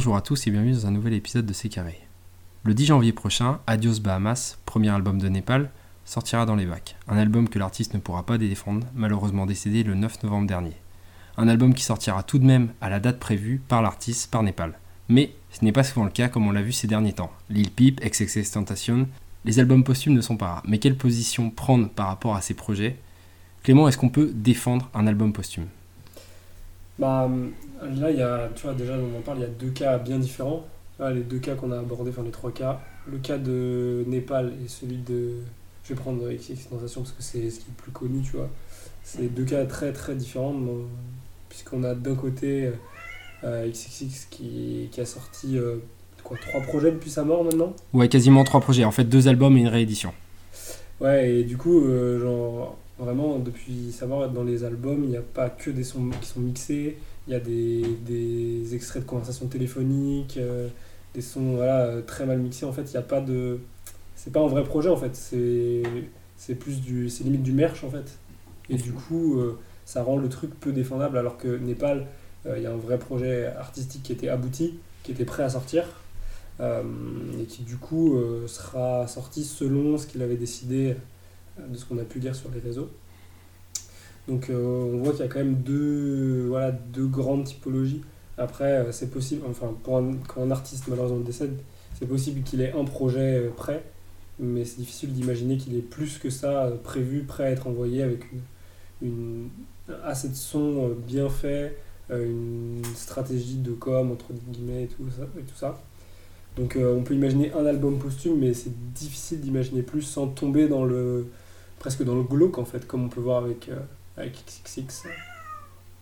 Bonjour 0.00 0.16
à 0.16 0.22
tous 0.22 0.46
et 0.46 0.50
bienvenue 0.50 0.72
dans 0.72 0.86
un 0.86 0.92
nouvel 0.92 1.12
épisode 1.12 1.44
de 1.44 1.52
C'est 1.52 1.68
Carré. 1.68 2.00
Le 2.62 2.72
10 2.72 2.86
janvier 2.86 3.12
prochain, 3.12 3.60
Adios 3.66 4.00
Bahamas, 4.00 4.56
premier 4.64 4.88
album 4.88 5.18
de 5.18 5.28
Népal, 5.28 5.68
sortira 6.06 6.46
dans 6.46 6.56
les 6.56 6.64
bacs. 6.64 6.96
Un 7.06 7.18
album 7.18 7.50
que 7.50 7.58
l'artiste 7.58 7.92
ne 7.92 7.98
pourra 7.98 8.24
pas 8.24 8.38
défendre, 8.38 8.86
malheureusement 8.94 9.44
décédé 9.44 9.82
le 9.82 9.94
9 9.94 10.22
novembre 10.22 10.46
dernier. 10.46 10.72
Un 11.36 11.48
album 11.48 11.74
qui 11.74 11.84
sortira 11.84 12.22
tout 12.22 12.38
de 12.38 12.46
même 12.46 12.72
à 12.80 12.88
la 12.88 12.98
date 12.98 13.18
prévue 13.18 13.60
par 13.68 13.82
l'artiste, 13.82 14.30
par 14.30 14.42
Népal. 14.42 14.78
Mais 15.10 15.34
ce 15.50 15.62
n'est 15.66 15.70
pas 15.70 15.84
souvent 15.84 16.06
le 16.06 16.10
cas 16.10 16.30
comme 16.30 16.46
on 16.46 16.52
l'a 16.52 16.62
vu 16.62 16.72
ces 16.72 16.86
derniers 16.86 17.12
temps. 17.12 17.32
Lil 17.50 17.70
Peep, 17.70 18.00
XXX 18.00 18.52
Tentation, 18.52 19.06
les 19.44 19.58
albums 19.58 19.84
posthumes 19.84 20.14
ne 20.14 20.22
sont 20.22 20.38
pas 20.38 20.46
rares. 20.46 20.62
Mais 20.66 20.78
quelle 20.78 20.96
position 20.96 21.50
prendre 21.50 21.90
par 21.90 22.06
rapport 22.06 22.36
à 22.36 22.40
ces 22.40 22.54
projets? 22.54 22.96
Clément, 23.62 23.86
est-ce 23.86 23.98
qu'on 23.98 24.08
peut 24.08 24.32
défendre 24.34 24.88
un 24.94 25.06
album 25.06 25.34
posthume? 25.34 25.66
Bah 27.00 27.28
là, 27.82 28.10
il 28.10 28.18
y 28.18 28.22
a, 28.22 28.50
tu 28.54 28.64
vois, 28.64 28.74
déjà, 28.74 28.92
on 28.92 29.18
en 29.18 29.22
parle, 29.22 29.38
il 29.38 29.42
y 29.42 29.44
a 29.44 29.48
deux 29.48 29.70
cas 29.70 29.96
bien 29.98 30.18
différents. 30.18 30.66
Là, 30.98 31.10
les 31.10 31.22
deux 31.22 31.38
cas 31.38 31.54
qu'on 31.54 31.72
a 31.72 31.78
abordés, 31.78 32.10
enfin 32.10 32.22
les 32.22 32.30
trois 32.30 32.52
cas. 32.52 32.78
Le 33.10 33.16
cas 33.18 33.38
de 33.38 34.04
Népal 34.06 34.52
et 34.62 34.68
celui 34.68 34.98
de. 34.98 35.36
Je 35.84 35.94
vais 35.94 36.00
prendre 36.00 36.30
XX 36.30 36.68
Sensation 36.68 37.00
parce 37.00 37.12
que 37.12 37.22
c'est 37.22 37.50
ce 37.50 37.60
qui 37.60 37.64
est 37.66 37.70
le 37.76 37.82
plus 37.82 37.90
connu, 37.90 38.20
tu 38.22 38.36
vois. 38.36 38.50
C'est 39.02 39.34
deux 39.34 39.44
cas 39.44 39.64
très 39.64 39.92
très 39.92 40.14
différents, 40.14 40.54
puisqu'on 41.48 41.82
a 41.84 41.94
d'un 41.94 42.14
côté 42.14 42.70
euh, 43.44 43.66
XXX 43.70 44.26
qui, 44.30 44.88
qui 44.92 45.00
a 45.00 45.06
sorti 45.06 45.56
euh, 45.56 45.76
quoi, 46.22 46.36
trois 46.36 46.60
projets 46.60 46.92
depuis 46.92 47.10
sa 47.10 47.24
mort 47.24 47.42
maintenant? 47.42 47.74
Ouais, 47.94 48.08
quasiment 48.08 48.44
trois 48.44 48.60
projets. 48.60 48.84
En 48.84 48.90
fait, 48.90 49.04
deux 49.04 49.26
albums 49.26 49.56
et 49.56 49.60
une 49.60 49.68
réédition. 49.68 50.12
Ouais, 51.00 51.30
et 51.30 51.44
du 51.44 51.56
coup, 51.56 51.80
euh, 51.80 52.20
genre, 52.20 52.76
vraiment, 53.00 53.38
depuis 53.38 53.92
sa 53.92 54.06
mort, 54.06 54.28
dans 54.28 54.44
les 54.44 54.64
albums, 54.64 55.02
il 55.04 55.10
n'y 55.10 55.16
a 55.16 55.22
pas 55.22 55.50
que 55.50 55.70
des 55.70 55.84
sons 55.84 56.10
qui 56.20 56.28
sont 56.28 56.40
mixés, 56.40 56.98
il 57.26 57.32
y 57.32 57.36
a 57.36 57.40
des, 57.40 57.82
des 58.06 58.74
extraits 58.74 59.02
de 59.02 59.08
conversations 59.08 59.46
téléphoniques, 59.46 60.36
euh, 60.36 60.68
des 61.14 61.20
sons 61.20 61.56
voilà, 61.56 62.02
très 62.02 62.26
mal 62.26 62.38
mixés. 62.38 62.66
En 62.66 62.72
fait, 62.72 62.82
il 62.82 62.90
n'y 62.92 62.96
a 62.96 63.02
pas 63.02 63.20
de. 63.20 63.60
C'est 64.16 64.32
pas 64.32 64.40
un 64.40 64.46
vrai 64.46 64.64
projet, 64.64 64.90
en 64.90 64.96
fait. 64.96 65.14
C'est 65.16 66.54
plus 66.54 66.80
du. 66.80 67.08
C'est 67.08 67.24
limite 67.24 67.42
du 67.42 67.52
merch, 67.52 67.84
en 67.84 67.90
fait. 67.90 68.18
Et 68.68 68.76
du 68.76 68.92
coup, 68.92 69.38
euh, 69.38 69.58
ça 69.84 70.02
rend 70.02 70.16
le 70.16 70.28
truc 70.28 70.58
peu 70.60 70.72
défendable, 70.72 71.18
alors 71.18 71.38
que 71.38 71.48
Népal, 71.48 72.06
euh, 72.46 72.54
il 72.58 72.62
y 72.62 72.66
a 72.66 72.72
un 72.72 72.76
vrai 72.76 72.98
projet 72.98 73.46
artistique 73.46 74.02
qui 74.02 74.12
était 74.12 74.28
abouti, 74.28 74.78
qui 75.02 75.12
était 75.12 75.24
prêt 75.24 75.42
à 75.42 75.48
sortir. 75.48 75.84
et 76.60 77.44
qui 77.46 77.62
du 77.62 77.76
coup 77.78 78.20
sera 78.46 79.06
sorti 79.06 79.44
selon 79.44 79.96
ce 79.96 80.06
qu'il 80.06 80.20
avait 80.20 80.36
décidé 80.36 80.94
de 81.58 81.76
ce 81.76 81.84
qu'on 81.84 81.98
a 81.98 82.04
pu 82.04 82.18
lire 82.18 82.34
sur 82.34 82.50
les 82.50 82.60
réseaux. 82.60 82.90
Donc 84.28 84.48
euh, 84.48 84.94
on 84.94 84.98
voit 84.98 85.12
qu'il 85.12 85.22
y 85.22 85.24
a 85.24 85.28
quand 85.28 85.40
même 85.40 85.56
deux, 85.56 86.46
voilà, 86.48 86.70
deux 86.70 87.06
grandes 87.06 87.44
typologies. 87.44 88.02
Après, 88.38 88.72
euh, 88.72 88.92
c'est 88.92 89.10
possible, 89.10 89.42
enfin, 89.48 89.74
pour 89.82 89.98
un, 89.98 90.14
quand 90.28 90.42
un 90.42 90.50
artiste 90.50 90.88
malheureusement 90.88 91.18
décède, 91.18 91.56
c'est 91.98 92.06
possible 92.06 92.42
qu'il 92.42 92.60
ait 92.60 92.72
un 92.72 92.84
projet 92.84 93.38
euh, 93.38 93.50
prêt, 93.50 93.82
mais 94.38 94.64
c'est 94.64 94.78
difficile 94.78 95.12
d'imaginer 95.12 95.56
qu'il 95.56 95.76
ait 95.76 95.82
plus 95.82 96.18
que 96.18 96.30
ça 96.30 96.70
prévu, 96.84 97.24
prêt 97.24 97.44
à 97.44 97.50
être 97.50 97.66
envoyé 97.66 98.02
avec 98.02 98.24
une, 99.02 99.48
assez 100.04 100.28
de 100.28 100.34
son 100.34 100.90
bien 101.06 101.28
fait, 101.28 101.76
une 102.10 102.82
stratégie 102.94 103.56
de 103.56 103.72
com 103.72 104.10
entre 104.10 104.32
guillemets 104.32 104.84
et 104.84 104.86
tout 104.86 105.04
ça. 105.10 105.24
Et 105.38 105.42
tout 105.42 105.56
ça. 105.56 105.80
Donc 106.56 106.76
euh, 106.76 106.96
on 106.96 107.02
peut 107.02 107.14
imaginer 107.14 107.52
un 107.52 107.64
album 107.64 107.98
posthume, 107.98 108.38
mais 108.38 108.54
c'est 108.54 108.72
difficile 108.92 109.40
d'imaginer 109.40 109.82
plus 109.82 110.02
sans 110.02 110.26
tomber 110.26 110.68
dans 110.68 110.84
le 110.84 111.26
presque 111.80 112.04
dans 112.04 112.14
le 112.14 112.22
glauque 112.22 112.58
en 112.58 112.64
fait, 112.64 112.86
comme 112.86 113.04
on 113.04 113.08
peut 113.08 113.20
voir 113.20 113.42
avec, 113.42 113.68
euh, 113.68 113.80
avec 114.16 114.34
XXX. 114.46 115.08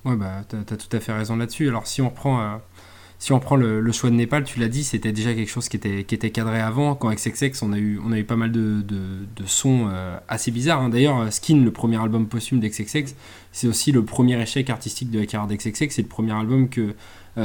Ouais, 0.04 0.16
bah, 0.16 0.42
t'as 0.46 0.58
as 0.58 0.76
tout 0.76 0.94
à 0.94 1.00
fait 1.00 1.12
raison 1.12 1.36
là-dessus. 1.36 1.68
Alors, 1.68 1.86
si 1.86 2.02
on 2.02 2.10
reprend, 2.10 2.40
euh, 2.40 2.56
si 3.18 3.32
on 3.32 3.40
prend 3.40 3.56
le, 3.56 3.90
choix 3.92 4.10
de 4.10 4.14
Népal, 4.14 4.44
tu 4.44 4.60
l'as 4.60 4.68
dit, 4.68 4.84
c'était 4.84 5.12
déjà 5.12 5.34
quelque 5.34 5.50
chose 5.50 5.68
qui 5.68 5.76
était, 5.76 6.04
qui 6.04 6.14
était 6.14 6.30
cadré 6.30 6.60
avant. 6.60 6.94
Quand 6.94 7.10
XXX, 7.10 7.62
on 7.62 7.72
a 7.72 7.78
eu, 7.78 8.00
on 8.04 8.22
pas 8.24 8.36
mal 8.36 8.52
de, 8.52 8.82
de, 8.82 9.46
sons 9.46 9.88
euh, 9.90 10.18
assez 10.28 10.50
bizarres. 10.50 10.82
hein. 10.82 10.88
D'ailleurs, 10.88 11.32
Skin, 11.32 11.62
le 11.64 11.70
premier 11.70 12.00
album 12.00 12.26
posthume 12.26 12.60
d'XXX, 12.60 13.14
c'est 13.52 13.68
aussi 13.68 13.92
le 13.92 14.04
premier 14.04 14.40
échec 14.40 14.68
artistique 14.70 15.10
de 15.10 15.20
la 15.20 15.26
carrière 15.26 15.48
d'XXX. 15.48 15.90
C'est 15.90 16.02
le 16.02 16.08
premier 16.08 16.32
album 16.32 16.68
que 16.68 16.94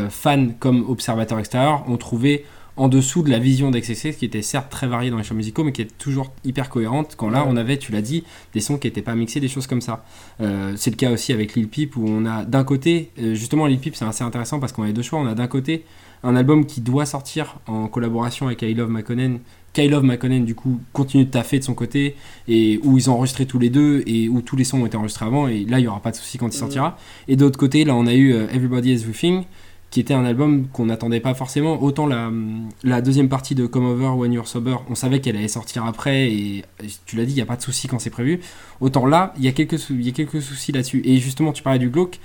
fans 0.10 0.48
comme 0.60 0.90
observateurs 0.90 1.38
extérieurs 1.38 1.88
ont 1.88 1.98
trouvé 1.98 2.46
en 2.76 2.88
dessous 2.88 3.22
de 3.22 3.30
la 3.30 3.38
vision 3.40 3.70
d'XXX, 3.70 4.16
qui 4.18 4.26
était 4.26 4.42
certes 4.42 4.70
très 4.72 4.88
variée 4.88 5.12
dans 5.12 5.18
les 5.18 5.24
choix 5.24 5.38
musicaux, 5.38 5.64
mais 5.64 5.72
qui 5.72 5.84
est 5.84 5.98
toujours 5.98 6.32
hyper 6.44 6.70
cohérente. 6.70 7.14
Quand 7.16 7.30
là, 7.30 7.46
on 7.48 7.56
avait, 7.56 7.78
tu 7.78 7.92
l'as 7.92 8.02
dit, 8.02 8.24
des 8.54 8.62
sons 8.62 8.78
qui 8.78 8.88
n'étaient 8.88 9.02
pas 9.04 9.14
mixés, 9.16 9.40
des 9.40 9.48
choses 9.48 9.68
comme 9.68 9.82
ça. 9.82 10.04
Euh, 10.42 10.74
c'est 10.76 10.90
le 10.90 10.96
cas 10.96 11.12
aussi 11.12 11.34
avec 11.34 11.54
Lil 11.56 11.68
Peep 11.68 11.96
où 11.98 12.06
on 12.08 12.26
a 12.26 12.46
d'un 12.46 12.64
côté, 12.64 13.12
euh, 13.20 13.36
justement 13.36 13.68
Lil 13.68 13.80
Peep 13.80 13.96
c'est 13.96 14.06
assez 14.06 14.24
intéressant 14.24 14.60
parce 14.60 14.72
qu'on 14.72 14.84
a 14.84 14.88
les 14.88 14.94
deux 14.94 15.02
choix, 15.04 15.20
on 15.20 15.28
a 15.28 15.36
d'un 15.36 15.48
côté 15.48 15.84
un 16.24 16.36
album 16.36 16.66
qui 16.66 16.82
doit 16.82 17.06
sortir 17.06 17.60
en 17.68 17.88
collaboration 17.88 18.48
avec 18.48 18.62
I 18.62 18.74
Love 18.74 18.90
McConnell. 18.90 19.40
Kyle 19.74 19.90
Love 19.90 20.04
McConnell 20.04 20.46
du 20.46 20.54
coup 20.56 20.80
continue 20.94 21.26
de 21.26 21.32
taffer 21.32 21.58
de 21.60 21.64
son 21.64 21.74
côté 21.74 22.16
et 22.48 22.80
où 22.84 22.98
ils 22.98 23.10
ont 23.10 23.14
enregistré 23.14 23.46
tous 23.48 23.58
les 23.60 23.70
deux 23.72 24.04
et 24.06 24.30
où 24.30 24.42
tous 24.42 24.56
les 24.56 24.64
sons 24.64 24.82
ont 24.82 24.86
été 24.86 24.96
enregistrés 24.98 25.26
avant 25.26 25.48
et 25.48 25.66
là 25.66 25.80
il 25.80 25.84
y 25.84 25.88
aura 25.88 26.00
pas 26.00 26.12
de 26.12 26.16
souci 26.16 26.38
quand 26.38 26.46
il 26.46 26.54
Mhm. 26.54 26.60
sortira. 26.60 26.98
Et 27.28 27.36
d'autre 27.36 27.58
côté 27.58 27.84
là 27.84 27.96
on 27.96 28.06
a 28.08 28.14
eu 28.14 28.34
euh, 28.34 28.48
Everybody 28.54 28.92
Is 28.94 29.02
Everything 29.02 29.44
qui 29.94 30.00
était 30.00 30.16
un 30.16 30.26
album 30.26 30.66
qu'on 30.70 30.88
n'attendait 30.88 31.20
pas 31.20 31.36
forcément. 31.36 31.84
Autant 31.84 32.08
la, 32.08 33.02
deuxième 33.02 33.30
partie 33.30 33.54
de 33.54 33.68
Come 33.68 33.86
Over 33.86 34.08
When 34.18 34.34
You're 34.34 34.48
Sober, 34.48 34.78
on 34.90 34.96
savait 34.96 35.22
qu'elle 35.22 35.36
allait 35.36 35.48
sortir 35.48 35.86
après 35.86 36.32
et 36.32 36.66
tu 37.06 37.16
l'as 37.16 37.26
dit, 37.26 37.34
il 37.34 37.36
n'y 37.36 37.44
a 37.44 37.46
pas 37.46 37.58
de 37.58 37.62
souci 37.62 37.88
quand 37.88 38.00
c'est 38.00 38.10
prévu. 38.10 38.40
Autant 38.82 39.06
là, 39.06 39.36
il 39.38 39.44
y 39.44 39.48
a 39.48 39.52
quelques, 39.52 39.88
y 39.92 40.10
a 40.10 40.12
quelques 40.12 40.42
soucis 40.42 40.72
là-dessus. 40.72 41.04
Et 41.06 41.18
justement, 41.18 41.54
tu 41.54 41.62
parlais 41.62 41.78
du 41.78 41.92
glauque. 41.92 42.20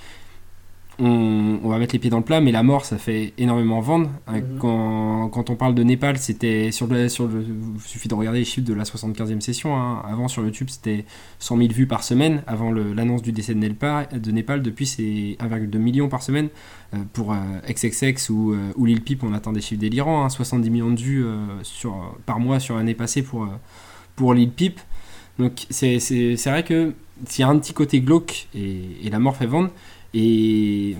On, 1.01 1.59
on 1.63 1.69
va 1.69 1.77
mettre 1.77 1.93
les 1.95 1.99
pieds 1.99 2.09
dans 2.09 2.17
le 2.17 2.23
plat, 2.25 2.41
mais 2.41 2.51
la 2.51 2.61
mort, 2.61 2.83
ça 2.83 2.97
fait 2.97 3.33
énormément 3.37 3.79
vendre. 3.79 4.09
Euh, 4.27 4.41
Mhm. 4.41 4.57
Quand, 4.59 5.29
quand 5.29 5.49
on 5.49 5.55
parle 5.55 5.73
de 5.73 5.81
Népal, 5.83 6.17
c'était 6.17 6.71
sur 6.71 6.87
le, 6.87 7.07
sur 7.07 7.27
le, 7.27 7.45
il 7.75 7.81
suffit 7.81 8.09
de 8.09 8.15
regarder 8.15 8.39
les 8.39 8.45
chiffres 8.45 8.67
de 8.67 8.73
la 8.73 8.83
75e 8.83 9.39
session. 9.39 9.77
hein. 9.77 10.01
Avant, 10.05 10.27
sur 10.27 10.43
YouTube, 10.43 10.67
c'était 10.69 11.05
100 11.39 11.57
000 11.57 11.69
vues 11.71 11.87
par 11.87 12.03
semaine. 12.03 12.43
Avant 12.47 12.71
l'annonce 12.71 13.21
du 13.21 13.31
décès 13.31 13.53
de 13.53 13.59
Népal, 13.59 14.09
de 14.11 14.31
Népal 14.31 14.61
depuis, 14.61 14.85
c'est 14.87 15.37
1,2 15.39 15.77
million 15.77 16.09
par 16.09 16.21
semaine. 16.21 16.49
Euh, 16.93 16.97
pour 17.13 17.31
euh, 17.31 17.37
XXX 17.69 18.29
ou, 18.29 18.51
euh, 18.53 18.57
ou 18.75 18.83
Lil 18.85 19.01
Peep, 19.01 19.23
on 19.23 19.33
atteint 19.33 19.53
des 19.53 19.61
chiffres 19.61 19.79
délirants. 19.79 20.25
hein. 20.25 20.29
70 20.29 20.69
millions 20.69 20.91
de 20.91 20.99
vues 20.99 21.23
euh, 21.23 21.37
sur, 21.63 22.13
par 22.25 22.39
mois 22.41 22.59
sur 22.59 22.75
l'année 22.75 22.93
passée 22.95 23.21
pour, 23.21 23.47
pour 24.17 24.33
Lil 24.33 24.49
Peep. 24.51 24.79
Donc 25.37 25.65
c'est 25.69 25.97
vrai 26.45 26.63
que 26.63 26.93
s'il 27.25 27.43
y 27.43 27.45
a 27.45 27.49
un 27.49 27.57
petit 27.57 27.73
côté 27.73 28.01
glauque 28.01 28.47
et, 28.53 28.81
et 29.03 29.09
la 29.09 29.19
mort 29.19 29.37
fait 29.37 29.45
vendre, 29.45 29.69
et 30.13 30.95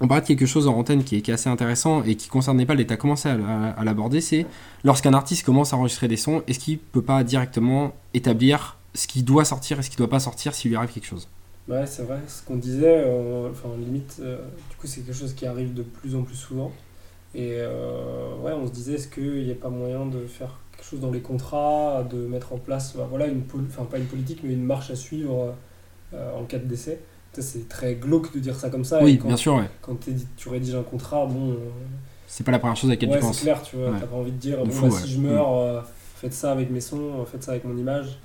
on 0.00 0.08
parle 0.08 0.22
de 0.22 0.26
quelque 0.26 0.46
chose 0.46 0.66
en 0.66 0.74
antenne 0.74 1.04
qui 1.04 1.16
est, 1.16 1.28
assez 1.28 1.48
intéressant 1.48 2.02
et 2.02 2.16
qui 2.16 2.28
concerne 2.28 2.56
Népal 2.56 2.80
et 2.80 2.86
tu 2.86 2.92
as 2.92 2.96
commencé 2.96 3.28
à, 3.28 3.84
l'aborder, 3.84 4.20
c'est 4.20 4.46
lorsqu'un 4.82 5.14
artiste 5.14 5.44
commence 5.44 5.72
à 5.72 5.76
enregistrer 5.76 6.08
des 6.08 6.16
sons, 6.16 6.42
est-ce 6.46 6.58
qu'il 6.58 6.78
peut 6.78 7.02
pas 7.02 7.24
directement 7.24 7.94
établir 8.12 8.78
ce 8.94 9.06
qui 9.06 9.22
doit 9.22 9.44
sortir 9.44 9.78
et 9.78 9.82
ce 9.82 9.90
qui 9.90 9.96
doit 9.96 10.10
pas 10.10 10.20
sortir 10.20 10.54
s'il 10.54 10.70
lui 10.70 10.76
arrive 10.76 10.90
quelque 10.90 11.06
chose? 11.06 11.28
Ouais, 11.68 11.86
c'est 11.86 12.02
vrai, 12.02 12.18
ce 12.28 12.42
qu'on 12.42 12.56
disait, 12.56 13.04
euh, 13.06 13.50
enfin 13.50 13.70
limite, 13.78 14.18
euh, 14.20 14.36
du 14.68 14.76
coup 14.76 14.86
c'est 14.86 15.00
quelque 15.00 15.16
chose 15.16 15.32
qui 15.32 15.46
arrive 15.46 15.72
de 15.72 15.82
plus 15.82 16.14
en 16.14 16.22
plus 16.22 16.34
souvent. 16.34 16.72
Et 17.34 17.56
euh, 17.58 18.36
ouais, 18.42 18.52
on 18.52 18.66
se 18.66 18.72
disait, 18.72 18.94
est-ce 18.94 19.08
qu'il 19.08 19.44
n'y 19.44 19.50
a 19.50 19.56
pas 19.56 19.68
moyen 19.68 20.06
de 20.06 20.26
faire 20.26 20.60
quelque 20.72 20.86
chose 20.86 21.00
dans 21.00 21.10
les 21.10 21.20
contrats, 21.20 22.04
de 22.08 22.26
mettre 22.26 22.52
en 22.52 22.58
place, 22.58 22.96
bah, 22.96 23.06
voilà, 23.08 23.26
une 23.26 23.42
enfin 23.68 23.84
pas 23.84 23.98
une 23.98 24.06
politique, 24.06 24.40
mais 24.44 24.52
une 24.52 24.62
marche 24.62 24.90
à 24.90 24.96
suivre 24.96 25.54
euh, 26.14 26.38
en 26.38 26.44
cas 26.44 26.58
de 26.58 26.66
décès? 26.66 27.00
C'est 27.42 27.68
très 27.68 27.94
glauque 27.94 28.32
de 28.34 28.38
dire 28.40 28.56
ça 28.56 28.70
comme 28.70 28.84
ça. 28.84 29.02
Oui, 29.02 29.18
quand, 29.18 29.28
bien 29.28 29.36
sûr, 29.36 29.54
ouais. 29.56 29.68
Quand 29.82 29.96
tu 30.36 30.48
rédiges 30.48 30.74
un 30.74 30.82
contrat, 30.82 31.26
bon, 31.26 31.52
euh, 31.52 31.56
C'est 32.26 32.44
pas 32.44 32.52
la 32.52 32.58
première 32.58 32.76
chose 32.76 32.90
à 32.90 32.94
laquelle 32.94 33.10
ouais, 33.10 33.16
tu 33.16 33.22
c'est 33.22 33.26
penses. 33.28 33.40
clair, 33.40 33.62
tu 33.62 33.76
vois, 33.76 33.90
Ouais. 33.90 34.00
t'as 34.00 34.06
pas 34.06 34.16
envie 34.16 34.32
de 34.32 34.36
dire, 34.38 34.58
De 34.60 34.64
bon, 34.66 34.70
fou, 34.70 34.86
bah, 34.88 34.96
si 35.02 35.08
je 35.12 35.20
meurs, 35.20 35.52
euh, 35.54 35.80
faites 36.16 36.34
ça 36.34 36.52
avec 36.52 36.70
mes 36.70 36.80
sons, 36.80 37.20
euh, 37.20 37.24
faites 37.24 37.42
ça 37.42 37.52
avec 37.52 37.64
mon 37.64 37.76
image. 37.76 38.18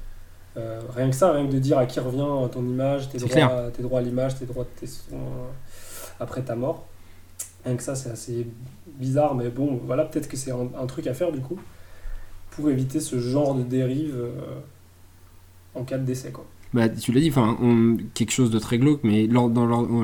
Euh, 0.57 0.79
rien 0.95 1.09
que 1.09 1.15
ça, 1.15 1.31
rien 1.31 1.45
que 1.47 1.51
de 1.51 1.59
dire 1.59 1.77
à 1.77 1.85
qui 1.85 1.99
revient 1.99 2.25
ton 2.51 2.65
image, 2.67 3.09
tes 3.09 3.19
C'est 3.19 3.25
droits, 3.25 3.35
clair. 3.35 3.71
tes 3.71 3.83
droits 3.83 3.99
à 3.99 4.01
l'image, 4.01 4.35
tes 4.37 4.45
droits 4.45 4.63
de 4.63 4.79
tes 4.79 4.87
sons 4.87 5.01
euh, 5.13 5.49
après 6.19 6.41
ta 6.41 6.55
mort. 6.55 6.85
Rien 7.65 7.75
que 7.75 7.83
ça, 7.83 7.93
c'est 7.95 8.09
assez 8.09 8.47
bizarre, 8.97 9.35
mais 9.35 9.49
bon, 9.49 9.79
voilà, 9.85 10.05
peut-être 10.05 10.27
que 10.27 10.37
c'est 10.37 10.51
un, 10.51 10.67
un 10.79 10.85
truc 10.87 11.05
à 11.07 11.13
faire 11.13 11.31
du 11.31 11.39
coup 11.39 11.59
pour 12.51 12.69
éviter 12.69 12.99
ce 12.99 13.19
genre 13.19 13.53
de 13.53 13.61
dérive 13.63 14.15
en 15.75 15.83
cas 15.83 15.97
de 15.97 16.03
décès, 16.03 16.31
quoi. 16.31 16.45
Bah, 16.73 16.87
tu 16.87 17.11
l'as 17.11 17.19
dit, 17.19 17.29
enfin, 17.29 17.57
quelque 18.13 18.31
chose 18.31 18.51
de 18.51 18.59
très 18.59 18.77
glauque, 18.77 18.99
mais 19.03 19.27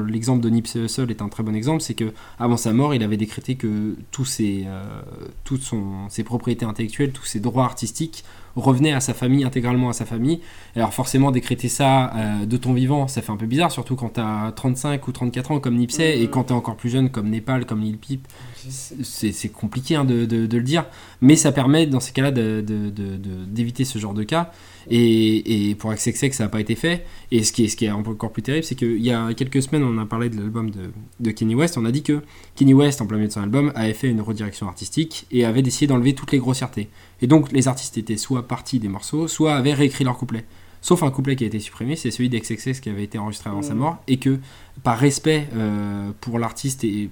l'exemple 0.08 0.42
de 0.42 0.50
Nipsey 0.50 0.80
Hussle 0.80 1.12
est 1.12 1.22
un 1.22 1.30
très 1.30 1.44
bon 1.44 1.56
exemple, 1.56 1.82
c'est 1.82 1.94
que 1.94 2.12
avant 2.40 2.58
sa 2.58 2.74
mort, 2.74 2.96
il 2.96 3.04
avait 3.04 3.18
décrété 3.18 3.56
que 3.56 3.96
tous 4.12 4.38
euh, 4.42 5.02
toutes 5.44 5.72
ses 6.10 6.24
propriétés 6.24 6.66
intellectuelles, 6.66 7.12
tous 7.12 7.26
ses 7.26 7.40
droits 7.40 7.66
artistiques 7.66 8.24
revenait 8.56 8.94
à 8.94 9.00
sa 9.00 9.14
famille, 9.14 9.44
intégralement 9.44 9.90
à 9.90 9.94
sa 9.94 10.06
famille. 10.06 10.42
Alors 10.76 10.94
forcément, 10.94 11.32
décréter 11.32 11.70
ça 11.70 12.14
euh, 12.16 12.46
de 12.46 12.58
ton 12.58 12.74
vivant, 12.74 13.08
ça 13.08 13.22
fait 13.22 13.32
un 13.32 13.38
peu 13.38 13.46
bizarre, 13.46 13.72
surtout 13.72 13.96
quand 13.96 14.14
tu 14.14 14.20
as 14.20 14.52
35 14.56 15.08
ou 15.08 15.12
34 15.12 15.52
ans 15.52 15.60
comme 15.60 15.76
Nipsey, 15.76 16.22
et 16.22 16.28
quand 16.30 16.46
tu 16.46 16.54
es 16.54 16.56
encore 16.56 16.76
plus 16.76 16.90
jeune 16.90 17.10
comme 17.10 17.30
Népal, 17.30 17.66
comme 17.66 17.82
Lil 17.82 17.98
Peep. 17.98 18.28
C'est 18.68 19.50
compliqué 19.50 19.96
hein, 19.96 20.06
de, 20.06 20.26
de, 20.26 20.58
le 20.58 20.64
dire, 20.64 20.86
mais 21.22 21.36
ça 21.36 21.52
permet 21.52 21.86
dans 21.86 22.00
ces 22.00 22.14
cas-là 22.14 22.32
d'éviter 22.32 23.86
ce 23.86 24.00
genre 24.00 24.16
de 24.16 24.24
cas. 24.24 24.52
Et, 24.90 25.70
et 25.70 25.76
pour 25.76 25.94
XXX, 25.94 26.32
ça 26.32 26.44
n'a 26.44 26.50
pas 26.50 26.60
été 26.60 26.76
fait. 26.76 27.06
Et 27.32 27.44
ce 27.44 27.52
qui 27.52 27.66
est, 27.66 27.68
ce 27.68 27.76
qui 27.76 27.86
est 27.86 27.92
encore 27.92 28.32
plus 28.32 28.44
terrible, 28.44 28.64
c'est 28.64 28.76
qu'il 28.76 29.02
y 29.02 29.12
a 29.12 29.34
quelques 29.34 29.62
semaines, 29.64 29.84
on 29.84 29.98
a 29.98 30.06
parlé 30.06 30.30
de 30.30 30.38
l'album 30.38 30.70
de, 30.70 30.92
de, 31.20 31.32
Kenny 31.32 31.56
West. 31.56 31.78
On 31.78 31.86
a 31.86 31.92
dit 31.92 32.04
que 32.04 32.22
Kenny 32.56 32.74
West, 32.74 33.02
en 33.02 33.08
plein 33.08 33.18
milieu 33.18 33.28
de 33.28 33.34
son 33.34 33.42
album, 33.42 33.72
avait 33.76 33.94
fait 33.94 34.10
une 34.10 34.22
redirection 34.22 34.68
artistique 34.68 35.26
et 35.32 35.46
avait 35.46 35.62
décidé 35.62 35.88
d'enlever 35.88 36.14
toutes 36.14 36.32
les 36.32 36.40
grossièretés. 36.40 36.90
Et 37.22 37.28
donc, 37.28 37.52
les 37.52 37.68
artistes 37.68 37.98
étaient 37.98 38.18
soit 38.18 38.45
partis 38.46 38.80
des 38.80 38.88
morceaux, 38.88 39.28
soit 39.28 39.56
avaient 39.56 39.74
réécrit 39.74 40.04
leur 40.04 40.18
couplet. 40.18 40.46
Sauf 40.86 41.02
un 41.02 41.10
couplet 41.10 41.36
qui 41.36 41.44
a 41.44 41.48
été 41.48 41.60
supprimé, 41.60 41.96
c'est 41.96 42.12
celui 42.12 42.30
d'XXX 42.30 42.80
qui 42.80 42.90
avait 42.90 43.04
été 43.04 43.18
enregistré 43.18 43.50
avant 43.50 43.64
sa 43.64 43.74
mmh. 43.74 43.78
mort, 43.78 43.98
et 44.08 44.18
que 44.18 44.38
par 44.84 45.00
respect 45.00 45.48
euh, 45.56 46.12
pour 46.22 46.38
l'artiste, 46.38 46.84
et 46.84 47.10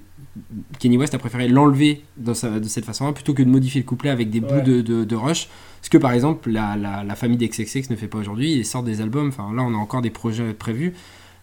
Kenny 0.78 0.96
West 0.96 1.12
a 1.14 1.18
préféré 1.18 1.48
l'enlever 1.48 2.02
de 2.16 2.34
cette 2.34 2.84
façon-là 2.84 3.12
plutôt 3.12 3.34
que 3.34 3.42
de 3.42 3.48
modifier 3.48 3.80
le 3.80 3.86
couplet 3.86 4.10
avec 4.10 4.30
des 4.30 4.40
bouts 4.40 4.60
de, 4.60 4.80
de, 4.80 5.16
rush. 5.16 5.48
Ce 5.82 5.90
que 5.90 5.98
par 5.98 6.12
exemple 6.12 6.50
la, 6.50 6.76
la, 6.76 7.14
famille 7.16 7.36
d'XXX 7.36 7.90
ne 7.90 7.96
fait 7.96 8.06
pas 8.06 8.18
aujourd'hui, 8.18 8.52
ils 8.52 8.64
sortent 8.64 8.86
des 8.86 9.00
albums, 9.00 9.28
enfin 9.28 9.52
là 9.54 9.62
on 9.62 9.74
a 9.74 9.76
encore 9.76 10.02
des 10.02 10.10
projets 10.10 10.54
prévus. 10.54 10.94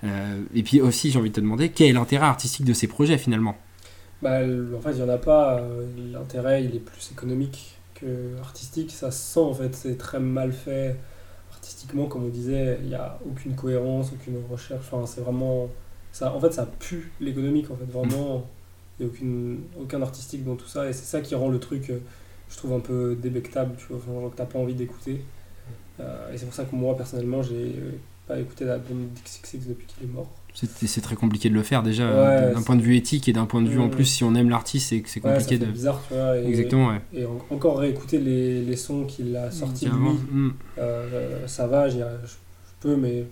Euh, 0.05 0.41
et 0.55 0.63
puis 0.63 0.81
aussi 0.81 1.11
j'ai 1.11 1.19
envie 1.19 1.29
de 1.29 1.35
te 1.35 1.41
demander 1.41 1.69
quel 1.69 1.89
est 1.89 1.93
l'intérêt 1.93 2.25
artistique 2.25 2.65
de 2.65 2.73
ces 2.73 2.87
projets 2.87 3.17
finalement? 3.17 3.57
Bah, 4.21 4.39
En 4.39 4.81
fait 4.81 4.91
il 4.91 4.95
n'y 4.95 5.03
en 5.03 5.09
a 5.09 5.17
pas, 5.17 5.59
euh, 5.59 5.85
l'intérêt 6.11 6.63
il 6.63 6.75
est 6.75 6.79
plus 6.79 7.11
économique 7.11 7.75
que 8.01 8.37
artistique, 8.39 8.91
ça 8.91 9.11
se 9.11 9.33
sent 9.33 9.39
en 9.39 9.53
fait, 9.53 9.75
c'est 9.75 9.97
très 9.97 10.19
mal 10.19 10.51
fait 10.51 10.97
artistiquement, 11.61 12.07
comme 12.07 12.25
on 12.25 12.29
disait, 12.29 12.79
il 12.81 12.89
n'y 12.89 12.95
a 12.95 13.19
aucune 13.27 13.55
cohérence, 13.55 14.11
aucune 14.13 14.41
recherche. 14.49 14.85
Enfin, 14.91 15.05
c'est 15.05 15.21
vraiment. 15.21 15.69
Ça, 16.11 16.33
en 16.33 16.39
fait, 16.39 16.51
ça 16.51 16.67
pue 16.79 17.11
l'économique, 17.19 17.69
en 17.71 17.75
fait, 17.75 17.85
vraiment. 17.85 18.47
Il 18.99 19.05
n'y 19.05 19.11
a 19.11 19.13
aucune, 19.13 19.63
aucun 19.79 20.01
artistique 20.01 20.43
dans 20.43 20.55
tout 20.55 20.67
ça, 20.67 20.89
et 20.89 20.93
c'est 20.93 21.05
ça 21.05 21.21
qui 21.21 21.35
rend 21.35 21.49
le 21.49 21.59
truc, 21.59 21.89
euh, 21.89 21.99
je 22.49 22.57
trouve, 22.57 22.73
un 22.73 22.79
peu 22.79 23.15
débectable, 23.15 23.75
tu 23.77 23.93
vois, 23.93 24.29
que 24.29 24.35
t'as 24.35 24.45
pas 24.45 24.59
envie 24.59 24.73
d'écouter. 24.73 25.23
Euh, 25.99 26.33
et 26.33 26.37
c'est 26.37 26.45
pour 26.45 26.53
ça 26.53 26.65
que 26.65 26.75
moi, 26.75 26.95
personnellement, 26.97 27.41
j'ai 27.41 27.75
pas 28.27 28.39
écouté 28.39 28.65
l'album 28.65 29.09
d'XXX 29.09 29.67
depuis 29.67 29.87
qu'il 29.87 30.03
est 30.03 30.11
mort. 30.11 30.29
C'est 30.53 31.01
très 31.01 31.15
compliqué 31.15 31.49
de 31.49 31.53
le 31.53 31.63
faire 31.63 31.83
déjà, 31.83 32.51
d'un 32.51 32.61
point 32.61 32.75
de 32.75 32.81
vue 32.81 32.95
éthique 32.95 33.27
et 33.29 33.33
d'un 33.33 33.45
point 33.45 33.61
de 33.61 33.69
vue 33.69 33.79
en 33.79 33.89
plus, 33.89 34.05
si 34.05 34.23
on 34.23 34.35
aime 34.35 34.49
l'artiste, 34.49 34.89
c'est 34.89 35.03
c'est 35.05 35.19
compliqué 35.19 35.57
de. 35.57 35.65
bizarre, 35.65 36.01
tu 36.07 36.13
vois. 36.13 36.37
Et, 36.37 36.47
Exactement, 36.47 36.89
ouais. 36.89 37.01
Et 37.13 37.25
encore 37.49 37.79
réécouter 37.79 38.19
les, 38.19 38.61
les 38.61 38.75
sons 38.75 39.05
qu'il 39.05 39.35
a 39.35 39.51
sortis 39.51 39.85
lui, 39.85 39.93
mm. 39.93 40.53
euh, 40.77 41.47
ça 41.47 41.67
va, 41.67 41.89
je, 41.89 41.99
peux, 42.79 42.95
mais 42.95 43.25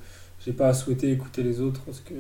j'ai 0.46 0.54
pas 0.54 0.74
souhaité 0.74 1.12
écouter 1.12 1.44
les 1.44 1.60
autres 1.60 1.82
parce 1.82 2.00
que, 2.00 2.14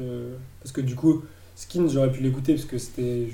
parce 0.62 0.72
que 0.72 0.82
du 0.82 0.96
coup, 0.96 1.24
Skins, 1.56 1.90
j'aurais 1.90 2.12
pu 2.12 2.22
l'écouter 2.22 2.54
parce 2.54 2.66
que 2.66 2.78
c'était 2.78 3.28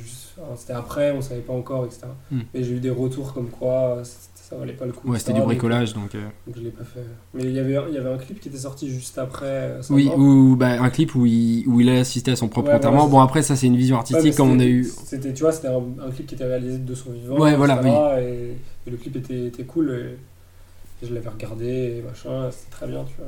c'était 0.55 0.73
après, 0.73 1.11
on 1.11 1.21
savait 1.21 1.41
pas 1.41 1.53
encore, 1.53 1.85
etc. 1.85 2.07
Mm. 2.31 2.39
Mais 2.53 2.63
j'ai 2.63 2.71
eu 2.71 2.79
des 2.79 2.89
retours 2.89 3.33
comme 3.33 3.49
quoi 3.49 4.03
ça 4.47 4.55
valait 4.55 4.73
pas 4.73 4.85
le 4.85 4.91
coup. 4.91 5.09
Ouais, 5.09 5.17
c'était 5.17 5.33
du 5.33 5.41
bricolage 5.41 5.93
donc. 5.95 6.13
Euh. 6.13 6.21
Donc 6.45 6.55
je 6.57 6.61
l'ai 6.61 6.69
pas 6.69 6.83
fait. 6.83 7.03
Mais 7.33 7.45
il 7.45 7.51
y, 7.51 7.59
avait, 7.59 7.77
il 7.89 7.95
y 7.95 7.97
avait 7.97 8.13
un 8.13 8.17
clip 8.17 8.39
qui 8.39 8.49
était 8.49 8.59
sorti 8.59 8.89
juste 8.89 9.17
après. 9.17 9.45
Euh, 9.45 9.81
oui, 9.89 10.07
ou 10.15 10.55
bah, 10.55 10.79
un 10.81 10.89
clip 10.91 11.15
où 11.15 11.25
il, 11.25 11.67
où 11.67 11.81
il 11.81 11.89
a 11.89 11.99
assisté 11.99 12.31
à 12.31 12.35
son 12.35 12.47
propre 12.47 12.71
enterrement. 12.71 13.07
bon, 13.07 13.21
après, 13.21 13.41
ça, 13.41 13.55
c'est 13.55 13.65
une 13.65 13.75
vision 13.75 13.97
artistique 13.97 14.35
comme 14.35 14.51
on 14.51 14.59
a 14.59 14.65
eu. 14.65 14.83
C'était, 14.83 15.33
tu 15.33 15.41
vois, 15.41 15.51
c'était 15.51 15.69
un, 15.69 16.11
clip 16.13 16.27
qui 16.27 16.35
était 16.35 16.45
réalisé 16.45 16.77
de 16.77 16.93
son 16.93 17.11
vivant. 17.11 17.39
Ouais, 17.39 17.55
voilà, 17.55 17.81
oui. 17.81 18.23
Et, 18.23 18.91
le 18.91 18.97
clip 18.97 19.15
était, 19.15 19.47
était 19.47 19.63
cool. 19.63 19.89
Et, 19.89 21.07
je 21.07 21.13
l'avais 21.13 21.29
regardé 21.29 21.65
et 21.65 22.01
machin, 22.01 22.49
c'était 22.51 22.71
très 22.71 22.87
bien, 22.87 23.03
tu 23.03 23.13
vois. 23.17 23.27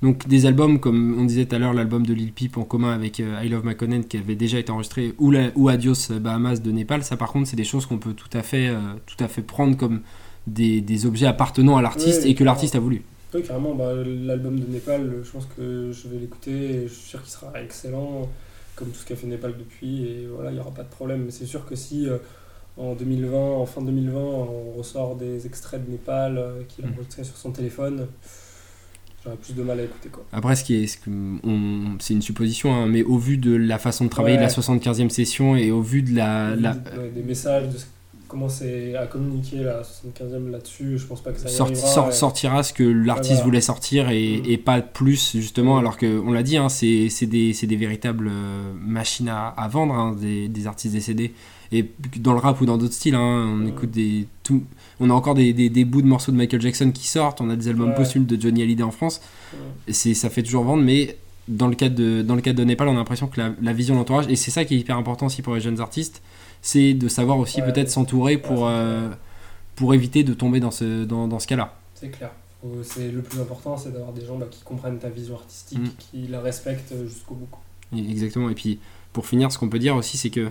Donc 0.00 0.28
des 0.28 0.46
albums 0.46 0.78
comme 0.78 1.18
on 1.18 1.24
disait 1.24 1.44
tout 1.46 1.56
à 1.56 1.58
l'heure, 1.58 1.74
l'album 1.74 2.06
de 2.06 2.14
Lil 2.14 2.32
Peep 2.32 2.56
en 2.56 2.62
commun 2.62 2.94
avec 2.94 3.18
euh, 3.18 3.40
I 3.42 3.48
Love 3.48 3.64
McConnell 3.64 4.06
qui 4.06 4.16
avait 4.16 4.36
déjà 4.36 4.58
été 4.58 4.70
enregistré 4.70 5.12
ou, 5.18 5.32
la, 5.32 5.48
ou 5.56 5.68
Adios 5.68 6.12
Bahamas 6.20 6.60
de 6.60 6.70
Népal, 6.70 7.02
ça 7.02 7.16
par 7.16 7.32
contre 7.32 7.48
c'est 7.48 7.56
des 7.56 7.64
choses 7.64 7.84
qu'on 7.84 7.98
peut 7.98 8.12
tout 8.12 8.30
à 8.32 8.42
fait, 8.42 8.72
tout 9.06 9.22
à 9.22 9.26
fait 9.26 9.42
prendre 9.42 9.76
comme 9.76 10.02
des, 10.48 10.80
des 10.80 11.06
objets 11.06 11.26
appartenant 11.26 11.76
à 11.76 11.82
l'artiste 11.82 12.24
et 12.26 12.34
que 12.34 12.44
l'artiste 12.44 12.74
a 12.74 12.80
voulu. 12.80 13.02
Oui, 13.34 13.42
carrément. 13.42 13.74
Bah, 13.74 13.92
L'album 13.94 14.58
de 14.58 14.66
Népal, 14.66 15.16
je 15.22 15.30
pense 15.30 15.46
que 15.56 15.92
je 15.92 16.08
vais 16.08 16.18
l'écouter 16.18 16.84
je 16.88 16.92
suis 16.92 17.10
sûr 17.10 17.22
qu'il 17.22 17.30
sera 17.30 17.52
excellent, 17.60 18.28
comme 18.74 18.88
tout 18.88 19.00
ce 19.00 19.06
qu'a 19.06 19.16
fait 19.16 19.26
Népal 19.26 19.54
depuis. 19.58 20.04
Et 20.04 20.28
voilà, 20.32 20.50
il 20.50 20.54
n'y 20.54 20.60
aura 20.60 20.70
pas 20.70 20.84
de 20.84 20.88
problème. 20.88 21.24
Mais 21.24 21.30
c'est 21.30 21.46
sûr 21.46 21.66
que 21.66 21.76
si 21.76 22.08
euh, 22.08 22.18
en 22.76 22.94
2020, 22.94 23.36
en 23.36 23.66
fin 23.66 23.82
2020, 23.82 24.18
on 24.18 24.72
ressort 24.76 25.16
des 25.16 25.46
extraits 25.46 25.84
de 25.84 25.90
Népal 25.90 26.38
euh, 26.38 26.62
qu'il 26.68 26.84
a 26.84 26.88
mm. 26.88 26.92
enregistrés 26.94 27.24
sur 27.24 27.36
son 27.36 27.50
téléphone, 27.50 28.06
j'aurais 29.24 29.36
plus 29.36 29.54
de 29.54 29.62
mal 29.62 29.80
à 29.80 29.82
écouter. 29.82 30.08
Quoi. 30.08 30.24
Après, 30.32 30.56
ce 30.56 30.64
qui 30.64 30.82
est, 30.82 30.86
c'est 30.86 32.14
une 32.14 32.22
supposition, 32.22 32.74
hein, 32.74 32.86
mais 32.86 33.02
au 33.02 33.18
vu 33.18 33.36
de 33.36 33.54
la 33.54 33.78
façon 33.78 34.04
de 34.06 34.10
travailler 34.10 34.36
de 34.36 34.42
la 34.42 34.48
75e 34.48 35.10
session 35.10 35.54
et 35.54 35.70
au 35.70 35.82
vu 35.82 36.02
de 36.02 36.16
la. 36.16 36.56
la... 36.56 36.74
des 36.74 37.22
messages, 37.22 37.68
de 37.68 37.76
ce 37.76 37.84
commencer 38.28 38.94
à 38.94 39.06
communiquer 39.06 39.64
la 39.64 39.82
75e 39.82 40.50
là-dessus, 40.50 40.98
je 40.98 41.06
pense 41.06 41.22
pas 41.22 41.32
que 41.32 41.40
ça 41.40 41.48
y 41.48 42.12
Sortira 42.12 42.62
ce 42.62 42.72
que 42.72 42.84
l'artiste 42.84 43.42
voulait 43.42 43.62
sortir 43.62 44.10
et, 44.10 44.42
mm. 44.42 44.50
et, 44.50 44.58
pas 44.58 44.80
plus, 44.82 45.32
justement, 45.34 45.76
mm. 45.76 45.78
alors 45.78 45.96
qu'on 45.96 46.30
l'a 46.30 46.42
dit, 46.42 46.58
hein, 46.58 46.68
c'est 46.68 47.08
des, 47.26 47.52
des, 47.52 47.76
véritables 47.76 48.28
euh, 48.30 48.72
machines 48.80 49.28
à, 49.28 49.48
à 49.48 49.66
vendre, 49.68 49.94
hein, 49.94 50.14
des, 50.20 50.48
des, 50.48 50.66
artistes 50.66 50.94
décédés. 50.94 51.32
Et 51.72 51.90
dans 52.18 52.32
le 52.32 52.38
rap 52.38 52.60
ou 52.60 52.66
dans 52.66 52.78
d'autres 52.78 52.94
styles, 52.94 53.14
hein, 53.14 53.58
on 53.60 53.66
écoute 53.66 53.90
des. 53.90 54.26
Tout, 54.42 54.62
on 55.00 55.10
a 55.10 55.12
encore 55.12 55.34
des, 55.34 55.52
des, 55.52 55.84
bouts 55.84 56.02
de 56.02 56.06
morceaux 56.06 56.32
de 56.32 56.36
Michael 56.36 56.60
Jackson 56.60 56.90
qui 56.92 57.06
sortent, 57.06 57.40
on 57.40 57.50
a 57.50 57.56
des 57.56 57.68
albums 57.68 57.94
posthumes 57.94 58.24
de 58.24 58.40
Johnny 58.40 58.62
Hallyday 58.62 58.82
en 58.82 58.90
France. 58.90 59.20
c'est 59.88 60.14
Ça 60.14 60.30
fait 60.30 60.42
toujours 60.42 60.64
vendre, 60.64 60.82
mais 60.82 61.16
dans 61.46 61.66
le 61.66 61.74
cadre 61.74 61.94
de, 61.94 62.22
dans 62.22 62.34
le 62.34 62.40
cadre 62.40 62.58
de 62.58 62.64
Népal, 62.64 62.88
on 62.88 62.92
a 62.92 62.94
l'impression 62.94 63.26
que 63.26 63.40
la, 63.40 63.52
la 63.60 63.72
vision 63.72 63.94
de 63.94 64.00
l'entourage, 64.00 64.26
et 64.28 64.36
c'est 64.36 64.50
ça 64.50 64.64
qui 64.64 64.74
est 64.74 64.78
hyper 64.78 64.96
important 64.96 65.26
aussi 65.26 65.42
pour 65.42 65.54
les 65.54 65.60
jeunes 65.60 65.80
artistes, 65.80 66.22
c'est 66.62 66.94
de 66.94 67.08
savoir 67.08 67.38
aussi 67.38 67.62
peut-être 67.62 67.90
s'entourer 67.90 68.38
pour, 68.38 68.66
euh, 68.66 69.08
pour 69.76 69.94
éviter 69.94 70.24
de 70.24 70.34
tomber 70.34 70.60
dans 70.60 70.70
ce, 70.70 71.04
dans, 71.04 71.28
dans 71.28 71.38
ce 71.38 71.46
cas-là. 71.46 71.78
C'est 71.94 72.10
clair. 72.10 72.30
C'est 72.82 73.10
le 73.10 73.22
plus 73.22 73.40
important, 73.40 73.76
c'est 73.76 73.92
d'avoir 73.92 74.12
des 74.12 74.24
gens 74.24 74.36
bah, 74.36 74.46
qui 74.50 74.62
comprennent 74.62 74.98
ta 74.98 75.08
vision 75.08 75.36
artistique, 75.36 75.78
mm. 75.78 75.90
qui 75.98 76.26
la 76.26 76.40
respectent 76.40 76.92
jusqu'au 77.06 77.34
bout. 77.34 77.48
Exactement. 77.96 78.50
Et 78.50 78.54
puis, 78.54 78.80
pour 79.12 79.26
finir, 79.26 79.52
ce 79.52 79.58
qu'on 79.58 79.68
peut 79.68 79.78
dire 79.78 79.96
aussi, 79.96 80.16
c'est 80.16 80.30
que 80.30 80.50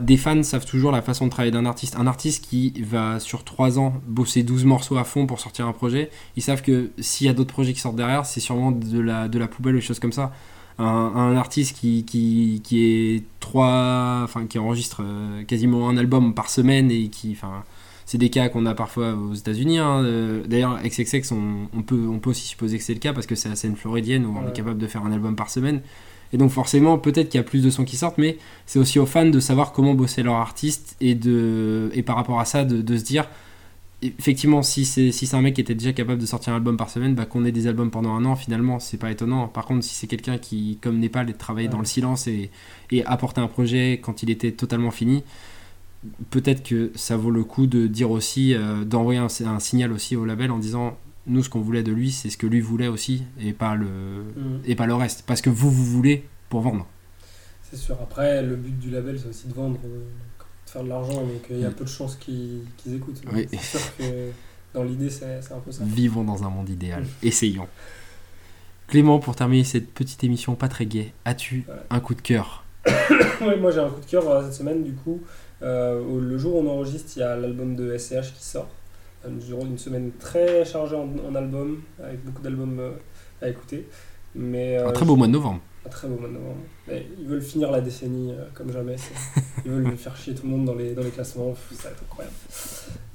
des 0.00 0.16
fans 0.16 0.42
savent 0.42 0.64
toujours 0.64 0.90
la 0.90 1.02
façon 1.02 1.26
de 1.26 1.30
travailler 1.30 1.52
d'un 1.52 1.66
artiste. 1.66 1.96
Un 1.96 2.06
artiste 2.06 2.44
qui 2.44 2.72
va 2.82 3.20
sur 3.20 3.44
3 3.44 3.78
ans 3.78 3.94
bosser 4.06 4.42
12 4.42 4.64
morceaux 4.64 4.96
à 4.96 5.04
fond 5.04 5.26
pour 5.26 5.38
sortir 5.38 5.66
un 5.66 5.72
projet, 5.72 6.10
ils 6.36 6.42
savent 6.42 6.62
que 6.62 6.90
s'il 6.98 7.26
y 7.26 7.30
a 7.30 7.34
d'autres 7.34 7.52
projets 7.52 7.72
qui 7.72 7.80
sortent 7.80 7.96
derrière, 7.96 8.26
c'est 8.26 8.40
sûrement 8.40 8.72
de 8.72 8.98
la, 8.98 9.28
de 9.28 9.38
la 9.38 9.46
poubelle 9.46 9.74
ou 9.74 9.78
des 9.78 9.84
choses 9.84 10.00
comme 10.00 10.12
ça 10.12 10.32
un, 10.78 11.36
artiste 11.36 11.76
qui, 11.76 12.04
qui, 12.04 12.60
qui, 12.62 12.84
est 12.84 13.22
trois, 13.40 14.20
enfin, 14.22 14.46
qui 14.46 14.58
enregistre 14.58 15.02
euh, 15.02 15.42
quasiment 15.44 15.88
un 15.88 15.96
album 15.96 16.34
par 16.34 16.50
semaine 16.50 16.90
et 16.90 17.08
qui, 17.08 17.32
enfin, 17.32 17.64
c'est 18.04 18.18
des 18.18 18.30
cas 18.30 18.48
qu'on 18.48 18.66
a 18.66 18.74
parfois 18.74 19.14
aux 19.14 19.34
États-Unis. 19.34 19.78
Hein. 19.78 20.02
Euh, 20.04 20.42
d'ailleurs, 20.46 20.78
XXX, 20.82 21.32
on, 21.32 21.68
on, 21.76 21.82
peut, 21.82 22.06
on 22.08 22.18
peut 22.18 22.30
aussi 22.30 22.46
supposer 22.46 22.78
que 22.78 22.84
c'est 22.84 22.94
le 22.94 23.00
cas 23.00 23.12
parce 23.12 23.26
que 23.26 23.34
c'est 23.34 23.48
la 23.48 23.56
scène 23.56 23.76
floridienne 23.76 24.26
où 24.26 24.36
on 24.36 24.48
est 24.48 24.52
capable 24.52 24.78
de 24.78 24.86
faire 24.86 25.04
un 25.04 25.12
album 25.12 25.34
par 25.34 25.50
semaine. 25.50 25.80
Et 26.32 26.38
donc 26.38 26.50
forcément, 26.50 26.98
peut-être 26.98 27.28
qu'il 27.28 27.38
y 27.38 27.40
a 27.40 27.44
plus 27.44 27.62
de 27.62 27.70
sons 27.70 27.84
qui 27.84 27.96
sortent, 27.96 28.18
mais 28.18 28.36
c'est 28.66 28.78
aussi 28.78 28.98
aux 28.98 29.06
fans 29.06 29.26
de 29.26 29.40
savoir 29.40 29.72
comment 29.72 29.94
bosser 29.94 30.22
leur 30.22 30.34
artiste 30.34 30.96
et, 31.00 31.14
de, 31.14 31.90
et 31.94 32.02
par 32.02 32.16
rapport 32.16 32.40
à 32.40 32.44
ça, 32.44 32.64
de, 32.64 32.82
de 32.82 32.96
se 32.96 33.04
dire, 33.04 33.28
effectivement, 34.02 34.62
si 34.62 34.84
c'est 34.84 35.10
si 35.10 35.28
un 35.34 35.40
mec 35.40 35.54
qui 35.54 35.60
était 35.60 35.74
déjà 35.74 35.92
capable 35.92 36.20
de 36.20 36.26
sortir 36.26 36.52
un 36.52 36.56
album 36.56 36.76
par 36.76 36.90
semaine, 36.90 37.14
bah, 37.14 37.24
qu'on 37.24 37.44
ait 37.44 37.52
des 37.52 37.66
albums 37.66 37.90
pendant 37.90 38.14
un 38.14 38.24
an, 38.24 38.36
finalement, 38.36 38.78
c'est 38.78 38.98
pas 38.98 39.10
étonnant. 39.10 39.48
Par 39.48 39.64
contre, 39.66 39.84
si 39.84 39.94
c'est 39.94 40.06
quelqu'un 40.06 40.38
qui, 40.38 40.78
comme 40.80 40.98
Népal, 40.98 41.34
travaillait 41.36 41.68
dans 41.68 41.78
le 41.78 41.84
silence 41.84 42.26
et, 42.26 42.50
et 42.90 43.04
apportait 43.04 43.40
un 43.40 43.48
projet 43.48 44.00
quand 44.02 44.22
il 44.22 44.30
était 44.30 44.52
totalement 44.52 44.90
fini, 44.90 45.24
peut-être 46.30 46.62
que 46.62 46.92
ça 46.94 47.16
vaut 47.16 47.30
le 47.30 47.44
coup 47.44 47.66
de 47.66 47.86
dire 47.86 48.10
aussi, 48.10 48.54
euh, 48.54 48.84
d'envoyer 48.84 49.20
un, 49.20 49.60
signal 49.60 49.92
aussi 49.92 50.16
au 50.16 50.24
label 50.24 50.50
en 50.50 50.58
disant 50.58 50.96
nous, 51.26 51.42
ce 51.42 51.50
qu'on 51.50 51.60
voulait 51.60 51.82
de 51.82 51.92
lui, 51.92 52.12
c'est 52.12 52.30
ce 52.30 52.36
que 52.36 52.46
lui 52.46 52.60
voulait 52.60 52.86
aussi 52.86 53.24
et 53.40 53.52
pas 53.52 53.74
le, 53.74 53.86
mm. 53.86 54.60
et 54.66 54.76
pas 54.76 54.86
le 54.86 54.94
reste. 54.94 55.24
Parce 55.26 55.40
que 55.40 55.50
vous, 55.50 55.70
vous 55.70 55.84
voulez 55.84 56.24
pour 56.48 56.60
vendre. 56.60 56.86
C'est 57.62 57.76
sûr. 57.76 57.96
Après, 58.00 58.42
le 58.42 58.54
but 58.54 58.78
du 58.78 58.90
label, 58.90 59.18
c'est 59.18 59.28
aussi 59.28 59.48
de 59.48 59.54
vendre. 59.54 59.78
Euh, 59.84 60.04
faire 60.66 60.82
de 60.82 60.88
l'argent, 60.88 61.14
donc 61.14 61.46
il 61.50 61.60
y 61.60 61.64
a 61.64 61.70
mm. 61.70 61.74
peu 61.74 61.84
de 61.84 61.88
chances 61.88 62.16
qu'ils 62.16 62.62
écoutent. 62.86 63.22
C'est 63.50 63.60
sûr 63.60 63.96
que 63.96 64.30
dans 64.74 64.82
l'idée, 64.82 65.10
c'est 65.10 65.52
un 65.52 65.60
peu 65.64 65.72
ça. 65.72 65.84
Vivons 65.84 66.24
dans 66.24 66.44
un 66.44 66.50
monde 66.50 66.68
idéal. 66.68 67.02
Mm. 67.02 67.26
Essayons. 67.26 67.68
Clément, 68.88 69.18
pour 69.18 69.34
terminer 69.34 69.64
cette 69.64 69.92
petite 69.92 70.22
émission 70.22 70.54
pas 70.54 70.68
très 70.68 70.86
gaie, 70.86 71.12
as-tu 71.24 71.66
un 71.90 72.00
coup 72.00 72.14
de 72.14 72.20
cœur 72.20 72.64
Oui, 73.40 73.56
moi 73.60 73.72
j'ai 73.72 73.80
un 73.80 73.88
coup 73.88 74.00
de 74.00 74.06
cœur 74.06 74.44
cette 74.44 74.54
semaine, 74.54 74.84
du 74.84 74.92
coup. 74.92 75.20
Euh, 75.62 76.20
le 76.20 76.38
jour 76.38 76.56
où 76.56 76.58
on 76.60 76.70
enregistre, 76.70 77.12
il 77.16 77.20
y 77.20 77.22
a 77.22 77.36
l'album 77.36 77.74
de 77.74 77.96
SCH 77.96 78.32
qui 78.34 78.44
sort. 78.44 78.68
Une, 79.26 79.76
semaine 79.76 80.12
très 80.20 80.64
chargée 80.64 80.94
en, 80.94 81.08
en 81.28 81.34
albums, 81.34 81.80
avec 82.00 82.24
beaucoup 82.24 82.42
d'albums 82.42 82.78
euh, 82.78 82.92
à 83.42 83.48
écouter. 83.48 83.88
Mais, 84.36 84.76
un 84.76 84.92
très 84.92 85.04
beau 85.04 85.16
mois 85.16 85.26
de 85.26 85.32
novembre 85.32 85.60
très 85.88 86.08
beau 86.08 86.18
mois 86.18 86.28
de 86.28 86.34
novembre. 86.34 86.60
ils 86.88 87.26
veulent 87.26 87.42
finir 87.42 87.70
la 87.70 87.80
décennie 87.80 88.32
euh, 88.32 88.44
comme 88.54 88.72
jamais. 88.72 88.96
Ils 89.64 89.70
veulent 89.70 89.96
faire 89.96 90.16
chier 90.16 90.34
tout 90.34 90.44
le 90.44 90.50
monde 90.50 90.64
dans 90.64 90.74
les, 90.74 90.94
dans 90.94 91.02
les 91.02 91.10
classements. 91.10 91.54
Ça 91.72 91.88
va 91.88 91.90
être 91.90 92.02
incroyable. 92.02 92.36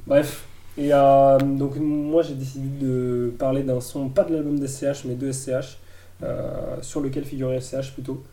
Bref, 0.06 0.46
Et 0.78 0.90
euh, 0.92 1.38
donc 1.38 1.78
moi 1.78 2.24
j'ai 2.24 2.34
décidé 2.34 2.68
de 2.86 3.34
parler 3.38 3.64
d'un 3.64 3.80
son, 3.80 4.10
pas 4.10 4.24
de 4.24 4.34
l'album 4.34 4.60
d'SCH, 4.60 5.06
mais 5.06 5.16
de 5.16 5.32
SCH, 5.32 5.78
euh, 6.24 6.78
sur 6.82 7.02
lequel 7.02 7.24
figurait 7.24 7.62
SCH 7.62 7.94
plutôt. 7.94 8.24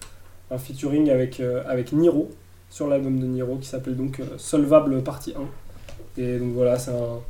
Un 0.51 0.59
featuring 0.59 1.11
avec, 1.11 1.41
avec 1.67 1.93
Niro, 1.93 2.31
sur 2.71 2.89
l'album 2.89 3.21
de 3.21 3.27
Niro, 3.27 3.57
qui 3.57 3.69
s'appelle 3.69 3.97
donc 3.97 4.21
Solvable 4.39 5.03
Partie 5.03 5.35
1. 6.17 6.21
Et 6.21 6.39
donc 6.39 6.55
voilà, 6.55 6.79
c'est 6.79 6.91
un, 6.91 7.21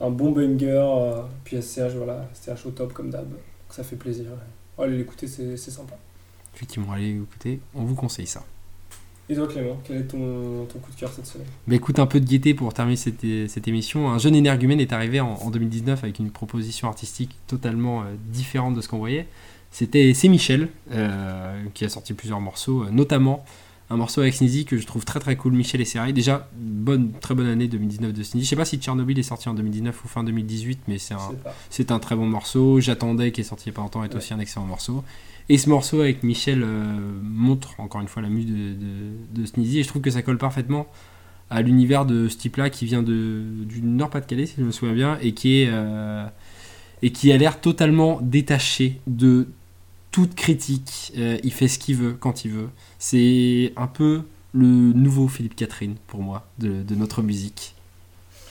un, 0.00 0.10
bon 0.10 0.32
banger, 0.32 1.22
puis 1.44 1.60
SCH, 1.60 1.94
voilà, 1.96 2.26
SCH 2.32 2.66
au 2.66 2.70
top 2.70 2.92
comme 2.92 3.10
d'hab, 3.10 3.28
ça 3.68 3.84
fait 3.84 3.96
plaisir. 3.96 4.26
Allez 4.78 4.96
l'écouter, 4.96 5.28
c'est 5.28 5.56
sympa. 5.56 5.94
Effectivement, 6.54 6.92
allez 6.92 7.14
l'écouter, 7.14 7.60
on 7.74 7.84
vous 7.84 7.94
conseille 7.94 8.26
ça. 8.26 8.44
Et 9.28 9.34
toi 9.34 9.46
Clément, 9.46 9.80
quel 9.84 9.96
est 9.98 10.04
ton, 10.04 10.66
ton 10.66 10.78
coup 10.78 10.90
de 10.90 10.96
cœur 10.96 11.10
cette 11.10 11.26
semaine? 11.26 11.46
Bah 11.66 11.74
Écoute, 11.74 11.98
un 11.98 12.06
peu 12.06 12.20
de 12.20 12.26
gaieté 12.26 12.52
pour 12.52 12.74
terminer 12.74 12.96
cette, 12.96 13.24
cette 13.48 13.66
émission. 13.66 14.10
Un 14.10 14.18
jeune 14.18 14.34
énergumène 14.34 14.80
est 14.80 14.92
arrivé 14.92 15.20
en, 15.20 15.50
2019 15.50 16.04
avec 16.04 16.18
une 16.18 16.30
proposition 16.30 16.88
artistique 16.88 17.34
totalement 17.46 18.02
euh, 18.02 18.14
différente 18.26 18.74
de 18.74 18.82
ce 18.82 18.88
qu'on 18.88 18.98
voyait. 18.98 19.26
C'était 19.70 20.12
C'est 20.12 20.28
Michel, 20.28 20.68
euh, 20.92 21.62
qui 21.72 21.86
a 21.86 21.88
sorti 21.88 22.12
plusieurs 22.12 22.40
morceaux, 22.40 22.84
euh, 22.84 22.90
notamment 22.90 23.44
un 23.90 23.96
morceau 23.96 24.20
avec 24.20 24.34
Sneezy 24.34 24.66
que 24.66 24.78
je 24.78 24.86
trouve 24.86 25.04
très 25.04 25.20
très 25.20 25.36
cool, 25.36 25.54
Michel 25.54 25.80
et 25.80 25.84
Serrail. 25.84 26.12
Déjà, 26.12 26.48
bonne, 26.54 27.12
très 27.12 27.34
bonne 27.34 27.46
année 27.46 27.66
2019 27.66 28.12
de 28.12 28.22
Sneezy. 28.22 28.44
Je 28.44 28.50
sais 28.50 28.56
pas 28.56 28.64
si 28.64 28.76
Tchernobyl 28.76 29.18
est 29.18 29.22
sorti 29.22 29.48
en 29.48 29.54
2019 29.54 30.04
ou 30.04 30.08
fin 30.08 30.22
2018, 30.22 30.80
mais 30.86 30.98
c'est 30.98 31.14
un, 31.14 31.32
c'est 31.70 31.90
un 31.90 31.98
très 31.98 32.14
bon 32.14 32.26
morceau. 32.26 32.80
J'attendais 32.80 33.32
qui 33.32 33.40
est 33.40 33.44
sorti 33.44 33.68
il 33.68 33.70
n'y 33.70 33.74
a 33.74 33.76
pas 33.76 33.82
longtemps 33.82 34.04
est 34.04 34.14
aussi 34.14 34.34
un 34.34 34.38
excellent 34.38 34.66
morceau. 34.66 35.02
Et 35.48 35.58
ce 35.58 35.68
morceau 35.68 36.00
avec 36.00 36.22
Michel 36.22 36.62
euh, 36.62 37.20
montre 37.22 37.78
encore 37.78 38.00
une 38.00 38.08
fois 38.08 38.22
la 38.22 38.28
muse 38.30 38.46
de, 38.46 38.74
de, 39.34 39.46
Sneezy 39.46 39.80
et 39.80 39.82
je 39.82 39.88
trouve 39.88 40.00
que 40.00 40.10
ça 40.10 40.22
colle 40.22 40.38
parfaitement 40.38 40.86
à 41.50 41.60
l'univers 41.60 42.06
de 42.06 42.28
ce 42.28 42.38
type-là 42.38 42.70
qui 42.70 42.86
vient 42.86 43.02
du 43.02 43.80
Nord-Pas-de-Calais, 43.82 44.46
si 44.46 44.54
je 44.58 44.64
me 44.64 44.70
souviens 44.70 44.94
bien, 44.94 45.18
et 45.20 45.32
qui, 45.32 45.60
est, 45.60 45.68
euh, 45.70 46.26
et 47.02 47.10
qui 47.10 47.30
a 47.32 47.36
l'air 47.36 47.60
totalement 47.60 48.18
détaché 48.22 49.00
de 49.06 49.48
toute 50.10 50.34
critique. 50.34 51.12
Euh, 51.18 51.36
il 51.44 51.52
fait 51.52 51.68
ce 51.68 51.78
qu'il 51.78 51.96
veut 51.96 52.14
quand 52.18 52.46
il 52.46 52.52
veut. 52.52 52.70
C'est 52.98 53.74
un 53.76 53.86
peu 53.86 54.22
le 54.54 54.66
nouveau 54.66 55.28
Philippe 55.28 55.54
Catherine 55.54 55.96
pour 56.06 56.22
moi 56.22 56.48
de 56.58 56.94
notre 56.94 57.22
musique. 57.22 57.74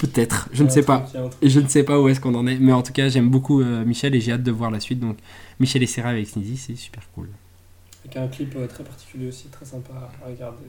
Peut-être, 0.03 0.50
je 0.51 0.65
ne 0.65 0.69
sais 0.69 0.83
pas. 0.83 1.07
Et 1.41 1.50
je 1.50 1.62
ne 1.62 1.67
sais 1.69 1.83
pas 1.83 1.98
où 1.98 2.10
est-ce 2.10 2.19
qu'on 2.19 2.36
en 2.36 2.45
est. 2.45 2.57
Mais 2.57 2.74
en 2.74 2.83
tout 2.83 2.91
cas, 2.91 3.07
j'aime 3.07 3.29
beaucoup 3.29 3.62
euh, 3.62 3.86
Michel 3.86 4.13
et 4.13 4.19
j'ai 4.19 4.33
hâte 4.33 4.43
de 4.43 4.51
voir 4.51 4.69
la 4.69 4.81
suite. 4.81 5.00
Donc, 5.00 5.17
Michel 5.62 5.81
et 5.81 5.88
Serra 5.88 6.10
avec 6.10 6.27
Sneezy, 6.27 6.57
c'est 6.57 6.75
super 6.75 7.03
cool. 7.15 7.29
Avec 8.03 8.17
un 8.17 8.27
clip 8.27 8.53
euh, 8.57 8.67
très 8.67 8.83
particulier 8.83 9.29
aussi, 9.29 9.48
très 9.48 9.63
sympa 9.63 9.93
à 10.22 10.27
regarder. 10.27 10.65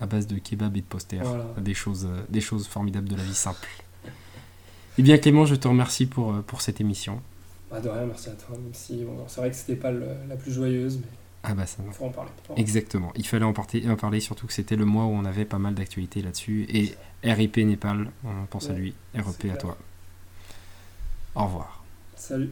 À 0.00 0.06
base 0.06 0.28
de 0.28 0.38
kebab 0.38 0.76
et 0.76 0.82
de 0.82 0.86
posters. 0.86 1.24
Des, 1.58 1.74
choses, 1.74 2.06
euh, 2.08 2.22
des 2.28 2.40
choses 2.40 2.68
formidables 2.68 3.08
de 3.08 3.16
la 3.16 3.24
vie 3.24 3.34
simple. 3.34 3.66
Eh 4.98 5.02
bien, 5.02 5.18
Clément, 5.18 5.46
je 5.46 5.56
te 5.56 5.66
remercie 5.66 6.06
pour, 6.06 6.40
pour 6.44 6.62
cette 6.62 6.80
émission. 6.80 7.20
Bah, 7.68 7.80
de 7.80 7.88
rien, 7.88 8.06
merci 8.06 8.28
à 8.28 8.34
toi. 8.34 8.56
Même 8.56 8.72
si 8.72 9.04
c'est 9.26 9.40
vrai 9.40 9.50
que 9.50 9.56
c'était 9.56 9.74
pas 9.74 9.90
la 9.90 10.36
plus 10.36 10.52
joyeuse, 10.52 10.98
mais. 10.98 11.08
Ah 11.48 11.54
bah 11.54 11.66
ça. 11.66 11.78
Il 11.86 11.92
faut 11.92 12.04
en 12.04 12.10
parler. 12.10 12.30
Exactement. 12.56 13.12
Il 13.14 13.26
fallait 13.26 13.44
en, 13.44 13.50
en 13.50 13.96
parler, 13.96 14.18
surtout 14.20 14.48
que 14.48 14.52
c'était 14.52 14.74
le 14.74 14.84
mois 14.84 15.04
où 15.04 15.10
on 15.10 15.24
avait 15.24 15.44
pas 15.44 15.58
mal 15.58 15.74
d'actualités 15.74 16.20
là-dessus. 16.20 16.66
Et 16.68 16.92
RIP 17.32 17.58
Népal, 17.58 18.10
on 18.24 18.46
pense 18.46 18.70
à 18.70 18.72
lui. 18.72 18.94
REP 19.14 19.50
à 19.52 19.56
toi. 19.56 19.76
Au 21.34 21.44
revoir. 21.44 21.84
Salut. 22.16 22.50